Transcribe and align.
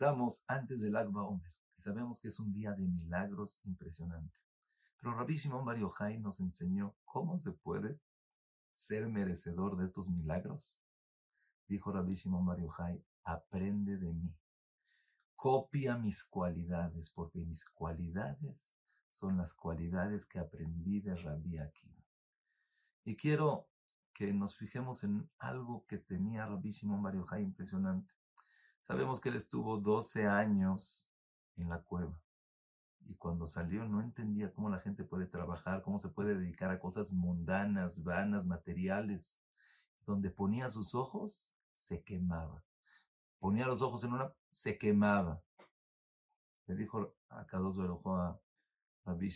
estamos 0.00 0.44
antes 0.46 0.80
del 0.80 0.94
Agba 0.94 1.24
Omer 1.24 1.52
y 1.76 1.80
sabemos 1.80 2.20
que 2.20 2.28
es 2.28 2.38
un 2.38 2.52
día 2.52 2.72
de 2.72 2.86
milagros 2.86 3.60
impresionante. 3.64 4.32
Pero 4.96 5.12
Rabbi 5.12 5.36
Shimon 5.36 5.64
Bar 5.64 5.76
Yochai 5.76 6.20
nos 6.20 6.38
enseñó 6.38 6.94
cómo 7.04 7.36
se 7.36 7.50
puede 7.50 7.98
ser 8.74 9.08
merecedor 9.08 9.76
de 9.76 9.84
estos 9.84 10.08
milagros. 10.08 10.78
Dijo 11.66 11.90
Rabbi 11.90 12.14
Shimon 12.14 12.46
Bar 12.46 12.60
Yochai, 12.60 13.04
aprende 13.24 13.96
de 13.96 14.12
mí. 14.12 14.32
Copia 15.34 15.98
mis 15.98 16.22
cualidades, 16.22 17.10
porque 17.10 17.40
mis 17.40 17.64
cualidades 17.64 18.76
son 19.08 19.36
las 19.36 19.52
cualidades 19.52 20.26
que 20.26 20.38
aprendí 20.38 21.00
de 21.00 21.16
Rabbi 21.16 21.58
Akiva. 21.58 22.04
Y 23.04 23.16
quiero 23.16 23.66
que 24.12 24.32
nos 24.32 24.56
fijemos 24.56 25.02
en 25.02 25.28
algo 25.40 25.84
que 25.88 25.98
tenía 25.98 26.46
Rabbi 26.46 26.70
Shimon 26.70 27.02
Bar 27.02 27.16
Yochai 27.16 27.42
impresionante. 27.42 28.17
Sabemos 28.88 29.20
que 29.20 29.28
él 29.28 29.36
estuvo 29.36 29.76
12 29.76 30.26
años 30.26 31.06
en 31.56 31.68
la 31.68 31.82
cueva. 31.82 32.18
Y 33.06 33.16
cuando 33.16 33.46
salió 33.46 33.84
no 33.84 34.00
entendía 34.00 34.50
cómo 34.50 34.70
la 34.70 34.80
gente 34.80 35.04
puede 35.04 35.26
trabajar, 35.26 35.82
cómo 35.82 35.98
se 35.98 36.08
puede 36.08 36.34
dedicar 36.34 36.70
a 36.70 36.80
cosas 36.80 37.12
mundanas, 37.12 38.02
vanas, 38.02 38.46
materiales. 38.46 39.38
Donde 40.06 40.30
ponía 40.30 40.70
sus 40.70 40.94
ojos, 40.94 41.50
se 41.74 42.02
quemaba. 42.02 42.64
Ponía 43.38 43.66
los 43.66 43.82
ojos 43.82 44.04
en 44.04 44.14
una, 44.14 44.32
se 44.48 44.78
quemaba. 44.78 45.42
Le 46.66 46.74
dijo 46.74 47.14
a 47.28 47.44
Kadosh 47.44 47.80
a 47.80 48.40
Rabbi 49.04 49.30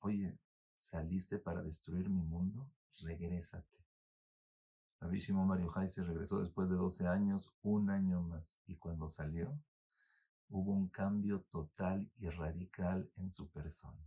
oye, 0.00 0.36
¿saliste 0.74 1.38
para 1.38 1.62
destruir 1.62 2.10
mi 2.10 2.22
mundo? 2.22 2.68
Regrésate. 3.02 3.85
Rabbi 5.00 5.18
Shimon 5.18 5.48
Bar 5.48 5.88
se 5.88 6.02
regresó 6.02 6.40
después 6.40 6.68
de 6.68 6.76
12 6.76 7.06
años, 7.06 7.52
un 7.62 7.90
año 7.90 8.22
más. 8.22 8.60
Y 8.66 8.76
cuando 8.76 9.08
salió, 9.08 9.58
hubo 10.48 10.72
un 10.72 10.88
cambio 10.88 11.42
total 11.50 12.10
y 12.16 12.28
radical 12.28 13.10
en 13.16 13.32
su 13.32 13.50
persona. 13.50 14.02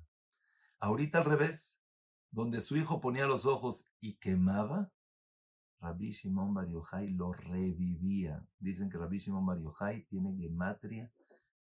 Ahorita 0.80 1.20
al 1.20 1.26
revés, 1.26 1.80
donde 2.32 2.60
su 2.60 2.78
hijo 2.78 3.02
ponía 3.02 3.28
los 3.28 3.46
ojos 3.46 3.86
y 4.00 4.16
quemaba, 4.16 4.92
Rabbi 5.82 6.12
Shimon 6.12 6.54
Bar 6.54 6.68
lo 7.10 7.34
revivía. 7.34 8.46
Dicen 8.60 8.90
que 8.90 8.98
Rabbi 8.98 9.20
Shimon 9.20 9.46
Bar 9.46 9.60
tiene 10.10 10.36
gematria 10.36 11.12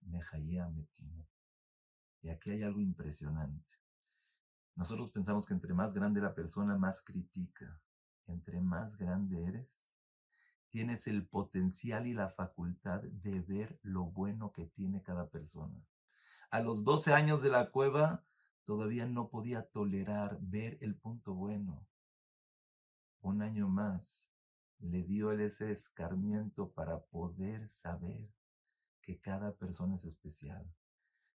mejaya 0.01 0.67
metino. 0.69 1.27
Y 2.21 2.29
aquí 2.29 2.51
hay 2.51 2.63
algo 2.63 2.79
impresionante. 2.79 3.65
Nosotros 4.75 5.11
pensamos 5.11 5.45
que 5.45 5.53
entre 5.53 5.73
más 5.73 5.93
grande 5.93 6.21
la 6.21 6.33
persona, 6.33 6.77
más 6.77 7.01
critica. 7.01 7.81
Entre 8.27 8.61
más 8.61 8.97
grande 8.97 9.43
eres, 9.45 9.91
tienes 10.69 11.07
el 11.07 11.27
potencial 11.27 12.07
y 12.07 12.13
la 12.13 12.29
facultad 12.29 13.01
de 13.01 13.39
ver 13.39 13.79
lo 13.81 14.05
bueno 14.05 14.51
que 14.51 14.65
tiene 14.65 15.01
cada 15.01 15.29
persona. 15.29 15.85
A 16.49 16.59
los 16.59 16.83
12 16.83 17.13
años 17.13 17.41
de 17.41 17.49
la 17.49 17.71
cueva, 17.71 18.25
todavía 18.65 19.05
no 19.05 19.29
podía 19.29 19.69
tolerar 19.69 20.37
ver 20.41 20.77
el 20.81 20.95
punto 20.95 21.33
bueno. 21.33 21.87
Un 23.21 23.41
año 23.41 23.67
más 23.67 24.27
le 24.79 25.03
dio 25.03 25.31
ese 25.31 25.71
escarmiento 25.71 26.71
para 26.71 27.05
poder 27.05 27.67
saber 27.67 28.29
que 29.01 29.19
cada 29.19 29.55
persona 29.55 29.95
es 29.95 30.05
especial, 30.05 30.65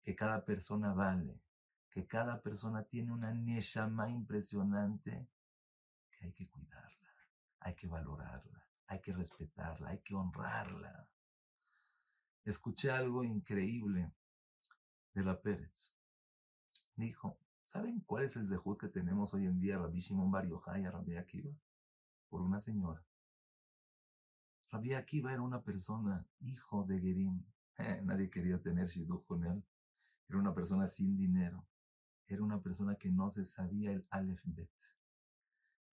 que 0.02 0.16
cada 0.16 0.46
persona 0.46 0.94
vale, 0.94 1.42
que 1.90 2.08
cada 2.08 2.42
persona 2.42 2.84
tiene 2.84 3.12
una 3.12 3.34
neshama 3.34 4.10
impresionante 4.10 5.28
hay 6.26 6.34
que 6.34 6.48
cuidarla, 6.50 7.10
hay 7.60 7.76
que 7.76 7.88
valorarla 7.88 8.66
hay 8.88 9.02
que 9.02 9.14
respetarla, 9.14 9.90
hay 9.90 10.00
que 10.00 10.16
honrarla. 10.16 11.08
Escuché 12.44 12.92
algo 12.92 13.24
increíble 13.24 14.12
de 15.14 15.24
la 15.24 15.42
Pérez. 15.42 15.94
Dijo, 16.96 17.38
¿saben 17.64 18.02
cuál 18.02 18.26
es 18.26 18.36
el 18.36 18.46
zehut 18.46 18.80
que 18.80 18.88
tenemos 18.88 19.34
hoy 19.34 19.46
en 19.46 19.60
día, 19.60 19.78
Rabbi 19.78 20.00
Shimon 20.00 20.32
Bar 20.32 20.48
Yochai 20.48 20.84
Rabbi 20.84 21.18
Akiva? 21.18 21.52
Por 22.30 22.42
una 22.42 22.60
señora. 22.60 23.04
Rabbi 24.72 24.94
Akiva 24.94 25.34
era 25.34 25.42
una 25.42 25.62
persona, 25.62 26.26
hijo 26.42 26.84
de 26.84 27.00
Gerim. 27.00 27.44
nadie 28.04 28.30
quería 28.30 28.62
tener 28.62 28.88
shidduch 28.88 29.26
con 29.26 29.44
él. 29.46 29.64
Era 30.30 30.40
una 30.40 30.54
persona 30.54 30.88
sin 30.88 31.18
dinero. 31.18 31.66
Era 32.28 32.44
una 32.44 32.62
persona 32.62 32.96
que 32.96 33.10
no 33.10 33.30
se 33.30 33.44
sabía 33.44 33.92
el 33.92 34.06
Aleph 34.10 34.42
Bet. 34.46 34.72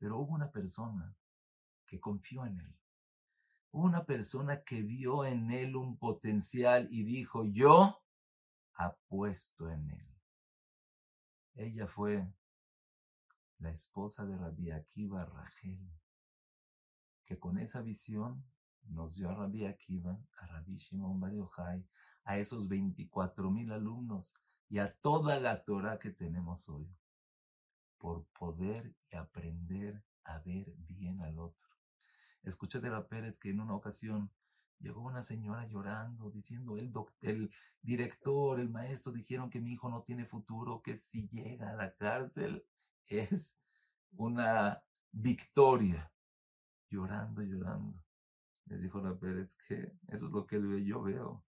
Pero 0.02 0.18
hubo 0.18 0.34
una 0.34 0.50
persona 0.50 1.14
que 1.86 2.00
confió 2.00 2.44
en 2.44 2.58
él 2.58 2.74
una 3.72 4.04
persona 4.04 4.62
que 4.62 4.82
vio 4.82 5.24
en 5.24 5.50
él 5.50 5.76
un 5.76 5.96
potencial 5.96 6.86
y 6.90 7.04
dijo, 7.04 7.44
yo 7.46 8.02
apuesto 8.74 9.70
en 9.70 9.90
él. 9.90 10.08
Ella 11.54 11.86
fue 11.86 12.30
la 13.58 13.70
esposa 13.70 14.26
de 14.26 14.36
Rabbi 14.36 14.70
Akiva 14.70 15.24
Rachel, 15.24 15.90
que 17.24 17.38
con 17.38 17.58
esa 17.58 17.80
visión 17.80 18.44
nos 18.84 19.14
dio 19.14 19.30
a 19.30 19.34
Rabbi 19.34 19.64
Akiva, 19.64 20.20
a 20.38 20.46
Rabbi 20.46 20.76
Shimon 20.76 21.18
Bar 21.18 21.32
Yochai, 21.32 21.86
a 22.24 22.38
esos 22.38 22.68
24 22.68 23.50
mil 23.50 23.72
alumnos 23.72 24.34
y 24.68 24.78
a 24.78 24.94
toda 25.00 25.40
la 25.40 25.64
Torah 25.64 25.98
que 25.98 26.10
tenemos 26.10 26.68
hoy, 26.68 26.94
por 28.02 28.24
poder 28.36 28.92
y 29.12 29.16
aprender 29.16 30.02
a 30.24 30.40
ver 30.40 30.74
bien 30.88 31.22
al 31.22 31.38
otro. 31.38 31.70
Escuché 32.42 32.80
de 32.80 32.90
la 32.90 33.06
Pérez 33.06 33.38
que 33.38 33.50
en 33.50 33.60
una 33.60 33.76
ocasión 33.76 34.28
llegó 34.80 35.02
una 35.02 35.22
señora 35.22 35.68
llorando, 35.68 36.28
diciendo, 36.32 36.76
el, 36.76 36.92
el 37.20 37.52
director, 37.80 38.58
el 38.58 38.70
maestro 38.70 39.12
dijeron 39.12 39.50
que 39.50 39.60
mi 39.60 39.74
hijo 39.74 39.88
no 39.88 40.02
tiene 40.02 40.26
futuro, 40.26 40.82
que 40.82 40.96
si 40.96 41.28
llega 41.28 41.70
a 41.70 41.76
la 41.76 41.94
cárcel 41.94 42.66
es 43.06 43.56
una 44.10 44.82
victoria. 45.12 46.12
Llorando, 46.90 47.40
llorando. 47.42 48.04
Les 48.66 48.82
dijo 48.82 49.00
la 49.00 49.14
Pérez 49.14 49.54
que 49.68 49.92
eso 50.08 50.26
es 50.26 50.32
lo 50.32 50.44
que 50.44 50.84
yo 50.84 51.02
veo, 51.02 51.44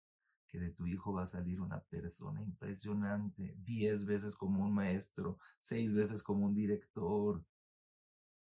que 0.54 0.60
de 0.60 0.70
tu 0.70 0.86
hijo 0.86 1.12
va 1.12 1.24
a 1.24 1.26
salir 1.26 1.60
una 1.60 1.80
persona 1.80 2.40
impresionante, 2.40 3.56
diez 3.58 4.04
veces 4.04 4.36
como 4.36 4.64
un 4.64 4.72
maestro, 4.72 5.36
seis 5.58 5.92
veces 5.92 6.22
como 6.22 6.46
un 6.46 6.54
director, 6.54 7.44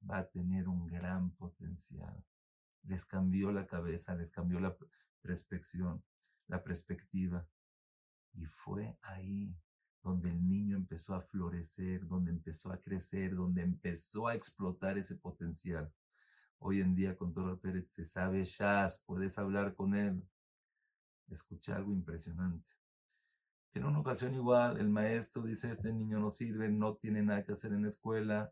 va 0.07 0.19
a 0.19 0.28
tener 0.30 0.68
un 0.68 0.86
gran 0.86 1.31
potencial. 1.31 2.24
Les 2.84 3.03
cambió 3.03 3.52
la 3.52 3.66
cabeza, 3.66 4.13
les 4.13 4.30
cambió 4.30 4.59
la 4.59 4.78
perspección, 5.24 6.03
la 6.46 6.63
perspectiva. 6.63 7.47
Y 8.36 8.46
fue 8.46 8.96
ahí 9.02 9.57
donde 10.03 10.30
el 10.30 10.47
niño 10.47 10.78
empezó 10.78 11.16
a 11.16 11.22
florecer, 11.22 12.06
donde 12.06 12.30
empezó 12.30 12.72
a 12.72 12.80
crecer, 12.80 13.34
donde 13.34 13.63
empezó 13.63 14.28
a 14.28 14.36
explotar 14.36 15.00
ese 15.00 15.16
potencial. 15.16 15.91
Hoy 16.59 16.80
en 16.80 16.94
día 16.94 17.18
con 17.18 17.34
Torah 17.34 17.57
Pérez 17.59 17.91
se 17.91 18.06
sabe 18.06 18.44
Shaz, 18.44 19.03
puedes 19.03 19.40
hablar 19.40 19.74
con 19.74 19.96
él. 19.96 20.24
Escuché 21.29 21.73
algo 21.73 21.91
impresionante. 21.91 22.77
En 23.73 23.85
una 23.85 23.99
ocasión 23.99 24.33
igual, 24.33 24.79
el 24.79 24.89
maestro 24.89 25.43
dice, 25.43 25.69
este 25.69 25.93
niño 25.93 26.19
no 26.19 26.31
sirve, 26.31 26.69
no 26.69 26.95
tiene 26.95 27.21
nada 27.21 27.43
que 27.43 27.51
hacer 27.51 27.73
en 27.73 27.83
la 27.83 27.89
escuela, 27.89 28.51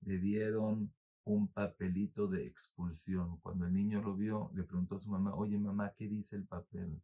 le 0.00 0.18
dieron 0.18 0.92
un 1.24 1.48
papelito 1.48 2.26
de 2.26 2.46
expulsión. 2.46 3.38
Cuando 3.40 3.66
el 3.66 3.74
niño 3.74 4.00
lo 4.00 4.16
vio, 4.16 4.50
le 4.54 4.64
preguntó 4.64 4.96
a 4.96 4.98
su 4.98 5.10
mamá, 5.10 5.34
oye 5.34 5.58
mamá, 5.58 5.92
¿qué 5.96 6.08
dice 6.08 6.36
el 6.36 6.44
papel? 6.44 7.02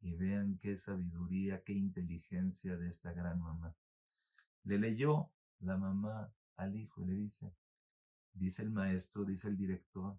Y 0.00 0.14
vean 0.14 0.58
qué 0.58 0.76
sabiduría, 0.76 1.62
qué 1.62 1.72
inteligencia 1.72 2.76
de 2.76 2.88
esta 2.88 3.12
gran 3.12 3.40
mamá. 3.40 3.74
Le 4.64 4.78
leyó 4.78 5.30
la 5.60 5.76
mamá 5.76 6.32
al 6.56 6.76
hijo 6.76 7.02
y 7.02 7.06
le 7.06 7.14
dice, 7.14 7.52
dice 8.32 8.62
el 8.62 8.70
maestro, 8.70 9.24
dice 9.24 9.48
el 9.48 9.56
director, 9.56 10.16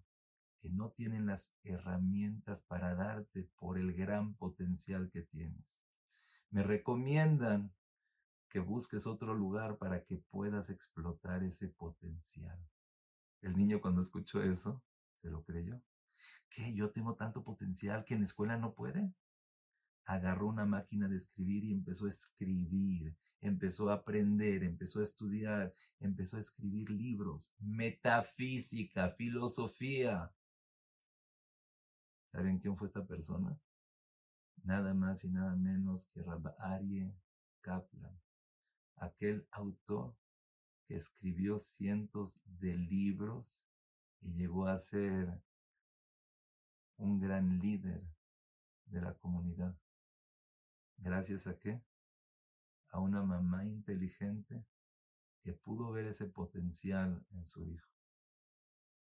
que 0.60 0.68
no 0.68 0.90
tienen 0.90 1.26
las 1.26 1.52
herramientas 1.64 2.62
para 2.62 2.94
darte 2.94 3.48
por 3.56 3.78
el 3.78 3.92
gran 3.94 4.34
potencial 4.34 5.10
que 5.10 5.22
tienes. 5.22 5.64
Me 6.50 6.62
recomiendan 6.62 7.72
que 8.48 8.58
busques 8.58 9.06
otro 9.06 9.34
lugar 9.34 9.78
para 9.78 10.04
que 10.04 10.16
puedas 10.16 10.68
explotar 10.70 11.44
ese 11.44 11.68
potencial. 11.68 12.58
El 13.40 13.56
niño 13.56 13.80
cuando 13.80 14.02
escuchó 14.02 14.42
eso, 14.42 14.82
se 15.22 15.30
lo 15.30 15.44
creyó. 15.44 15.80
¿Qué? 16.50 16.74
Yo 16.74 16.90
tengo 16.90 17.14
tanto 17.14 17.44
potencial 17.44 18.04
que 18.04 18.14
en 18.14 18.20
la 18.20 18.26
escuela 18.26 18.56
no 18.58 18.74
pueden. 18.74 19.14
Agarró 20.04 20.48
una 20.48 20.66
máquina 20.66 21.08
de 21.08 21.16
escribir 21.16 21.64
y 21.64 21.72
empezó 21.72 22.06
a 22.06 22.10
escribir, 22.10 23.16
empezó 23.40 23.90
a 23.90 23.94
aprender, 23.94 24.64
empezó 24.64 24.98
a 25.00 25.04
estudiar, 25.04 25.72
empezó 26.00 26.36
a 26.36 26.40
escribir 26.40 26.90
libros, 26.90 27.48
metafísica, 27.60 29.10
filosofía. 29.10 30.32
¿Saben 32.32 32.58
quién 32.58 32.76
fue 32.76 32.88
esta 32.88 33.04
persona? 33.04 33.58
Nada 34.62 34.94
más 34.94 35.24
y 35.24 35.28
nada 35.28 35.56
menos 35.56 36.06
que 36.06 36.22
Rabbi 36.22 36.50
Arie 36.58 37.14
Kaplan 37.60 38.18
aquel 39.00 39.46
autor 39.50 40.14
que 40.86 40.94
escribió 40.94 41.58
cientos 41.58 42.40
de 42.44 42.76
libros 42.76 43.64
y 44.20 44.32
llegó 44.34 44.66
a 44.66 44.76
ser 44.76 45.42
un 46.98 47.18
gran 47.18 47.58
líder 47.58 48.02
de 48.86 49.00
la 49.00 49.14
comunidad. 49.14 49.74
Gracias 50.98 51.46
a 51.46 51.58
qué? 51.58 51.80
A 52.90 53.00
una 53.00 53.22
mamá 53.22 53.64
inteligente 53.64 54.62
que 55.42 55.54
pudo 55.54 55.90
ver 55.92 56.06
ese 56.06 56.26
potencial 56.26 57.24
en 57.30 57.46
su 57.46 57.64
hijo. 57.64 57.88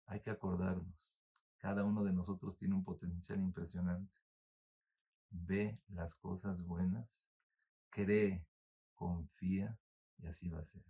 Hay 0.05 0.21
que 0.21 0.29
acordarnos, 0.29 1.11
cada 1.59 1.83
uno 1.83 2.03
de 2.03 2.13
nosotros 2.13 2.57
tiene 2.57 2.73
un 2.73 2.83
potencial 2.83 3.39
impresionante. 3.39 4.19
Ve 5.29 5.79
las 5.89 6.15
cosas 6.15 6.65
buenas, 6.65 7.23
cree, 7.89 8.45
confía 8.95 9.77
y 10.17 10.27
así 10.27 10.49
va 10.49 10.59
a 10.59 10.63
ser. 10.63 10.83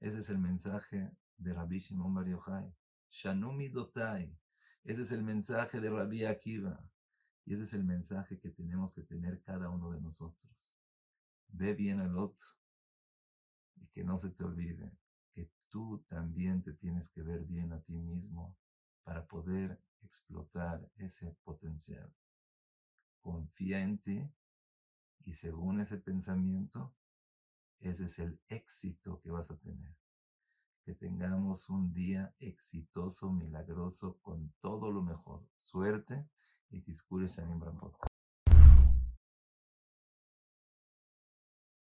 Ese 0.00 0.18
es 0.18 0.30
el 0.30 0.38
mensaje 0.38 1.10
de 1.36 1.52
Rabbi 1.52 1.78
Shimon 1.78 2.14
Bar 2.14 2.26
Yochai. 2.26 2.74
Shanumi 3.10 3.68
Dotai. 3.68 4.36
Ese 4.84 5.02
es 5.02 5.12
el 5.12 5.22
mensaje 5.22 5.80
de 5.80 5.90
Rabbi 5.90 6.24
Akiva. 6.24 6.82
Y 7.44 7.54
ese 7.54 7.62
es 7.62 7.72
el 7.72 7.84
mensaje 7.84 8.38
que 8.38 8.50
tenemos 8.50 8.92
que 8.92 9.02
tener 9.02 9.40
cada 9.42 9.70
uno 9.70 9.90
de 9.90 10.00
nosotros. 10.00 10.52
Ve 11.48 11.74
bien 11.74 12.00
al 12.00 12.18
otro. 12.18 12.46
Y 13.76 13.86
que 13.88 14.04
no 14.04 14.16
se 14.16 14.30
te 14.30 14.42
olvide 14.42 14.92
que 15.32 15.50
tú 15.68 16.04
también 16.08 16.62
te 16.62 16.72
tienes 16.72 17.08
que 17.08 17.22
ver 17.22 17.44
bien 17.44 17.72
a 17.72 17.80
ti 17.80 17.94
mismo 17.94 18.56
para 19.06 19.24
poder 19.24 19.80
explotar 20.02 20.90
ese 20.96 21.30
potencial. 21.44 22.12
Confía 23.20 23.80
en 23.80 23.98
ti 23.98 24.28
y 25.20 25.32
según 25.34 25.80
ese 25.80 25.96
pensamiento, 25.96 26.92
ese 27.78 28.06
es 28.06 28.18
el 28.18 28.40
éxito 28.48 29.20
que 29.20 29.30
vas 29.30 29.52
a 29.52 29.58
tener. 29.58 29.94
Que 30.82 30.94
tengamos 30.94 31.68
un 31.68 31.92
día 31.92 32.34
exitoso, 32.40 33.30
milagroso, 33.30 34.18
con 34.22 34.52
todo 34.60 34.90
lo 34.90 35.02
mejor. 35.02 35.46
Suerte 35.62 36.28
y 36.70 36.80
Tiskure 36.80 37.28
Shanim 37.28 37.60
Brambot. 37.60 38.15